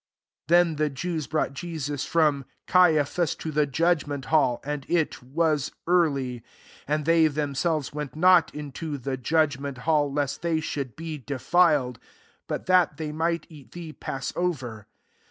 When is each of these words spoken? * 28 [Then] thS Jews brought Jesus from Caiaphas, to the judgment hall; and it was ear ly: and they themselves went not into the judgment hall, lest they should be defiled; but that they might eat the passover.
* 0.27 0.47
28 0.47 0.77
[Then] 0.77 0.77
thS 0.95 0.99
Jews 0.99 1.27
brought 1.27 1.53
Jesus 1.53 2.05
from 2.05 2.45
Caiaphas, 2.65 3.35
to 3.35 3.51
the 3.51 3.67
judgment 3.67 4.25
hall; 4.33 4.59
and 4.63 4.83
it 4.89 5.21
was 5.21 5.69
ear 5.87 6.09
ly: 6.09 6.41
and 6.87 7.05
they 7.05 7.27
themselves 7.27 7.93
went 7.93 8.15
not 8.15 8.51
into 8.55 8.97
the 8.97 9.15
judgment 9.15 9.77
hall, 9.85 10.11
lest 10.11 10.41
they 10.41 10.59
should 10.59 10.95
be 10.95 11.19
defiled; 11.19 11.99
but 12.47 12.65
that 12.65 12.97
they 12.97 13.11
might 13.11 13.45
eat 13.47 13.73
the 13.73 13.91
passover. 13.93 14.87